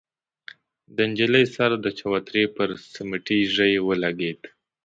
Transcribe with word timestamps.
د 0.95 0.97
نجلۍ 1.09 1.45
سر 1.55 1.71
د 1.85 1.87
چوترې 1.99 2.43
پر 2.55 2.69
سميټي 2.93 3.39
ژۍ 3.55 3.73
ولګېد. 3.87 4.41